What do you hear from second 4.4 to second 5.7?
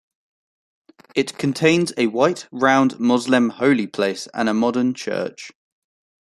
a modern church.